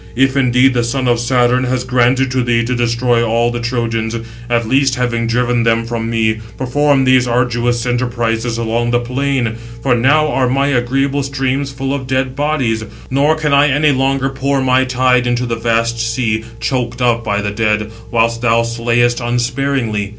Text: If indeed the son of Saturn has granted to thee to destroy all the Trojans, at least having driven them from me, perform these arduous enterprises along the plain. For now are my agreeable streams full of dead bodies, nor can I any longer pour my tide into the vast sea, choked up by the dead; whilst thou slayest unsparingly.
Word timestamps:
If 0.15 0.35
indeed 0.35 0.73
the 0.73 0.83
son 0.83 1.07
of 1.07 1.19
Saturn 1.19 1.63
has 1.65 1.83
granted 1.83 2.31
to 2.31 2.41
thee 2.41 2.63
to 2.65 2.73
destroy 2.73 3.23
all 3.23 3.51
the 3.51 3.59
Trojans, 3.59 4.15
at 4.49 4.67
least 4.67 4.95
having 4.95 5.27
driven 5.27 5.61
them 5.61 5.85
from 5.85 6.09
me, 6.09 6.39
perform 6.57 7.03
these 7.03 7.27
arduous 7.27 7.85
enterprises 7.85 8.57
along 8.57 8.89
the 8.89 8.99
plain. 8.99 9.57
For 9.83 9.93
now 9.93 10.29
are 10.29 10.49
my 10.49 10.69
agreeable 10.69 11.21
streams 11.21 11.71
full 11.71 11.93
of 11.93 12.07
dead 12.07 12.35
bodies, 12.35 12.83
nor 13.11 13.35
can 13.35 13.53
I 13.53 13.67
any 13.67 13.91
longer 13.91 14.29
pour 14.31 14.59
my 14.59 14.85
tide 14.85 15.27
into 15.27 15.45
the 15.45 15.55
vast 15.55 15.99
sea, 15.99 16.45
choked 16.59 16.99
up 17.03 17.23
by 17.23 17.39
the 17.43 17.51
dead; 17.51 17.91
whilst 18.09 18.41
thou 18.41 18.63
slayest 18.63 19.19
unsparingly. 19.21 20.09